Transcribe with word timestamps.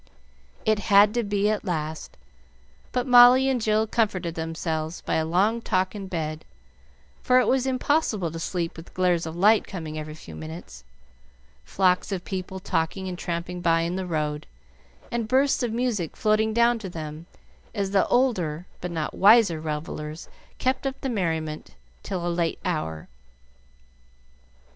It 0.65 0.79
had 0.89 1.13
to 1.13 1.21
be 1.21 1.47
at 1.47 1.63
last; 1.63 2.17
but 2.91 3.05
Molly 3.05 3.47
and 3.47 3.61
Jill 3.61 3.85
comforted 3.85 4.33
themselves 4.33 5.01
by 5.01 5.13
a 5.13 5.25
long 5.25 5.61
talk 5.61 5.93
in 5.93 6.07
bed, 6.07 6.43
for 7.21 7.39
it 7.39 7.47
was 7.47 7.67
impossible 7.67 8.31
to 8.31 8.39
sleep 8.39 8.75
with 8.77 8.95
glares 8.95 9.27
of 9.27 9.35
light 9.35 9.67
coming 9.67 9.99
every 9.99 10.15
few 10.15 10.33
minutes, 10.35 10.83
flocks 11.63 12.11
of 12.11 12.25
people 12.25 12.59
talking 12.59 13.07
and 13.07 13.19
tramping 13.19 13.61
by 13.61 13.81
in 13.81 13.95
the 13.95 14.07
road, 14.07 14.47
and 15.11 15.27
bursts 15.27 15.61
of 15.61 15.71
music 15.71 16.17
floating 16.17 16.51
down 16.51 16.79
to 16.79 16.89
them 16.89 17.27
as 17.75 17.91
the 17.91 18.07
older 18.07 18.65
but 18.79 18.89
not 18.89 19.13
wiser 19.13 19.61
revellers 19.61 20.27
kept 20.57 20.87
up 20.87 20.99
the 21.01 21.09
merriment 21.09 21.75
till 22.01 22.25
a 22.25 22.27
late 22.27 22.57
hour. 22.65 23.07